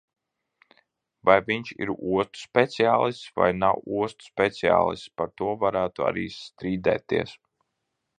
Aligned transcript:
Vai 1.29 1.33
viņš 1.49 1.73
ir 1.85 1.91
ostu 2.13 2.41
speciālists 2.45 3.29
vai 3.41 3.49
nav 3.57 3.83
ostu 3.99 4.29
speciālists, 4.31 5.11
par 5.21 5.31
to 5.43 5.51
varētu 5.65 6.07
arī 6.07 6.25
strīdēties. 6.39 7.37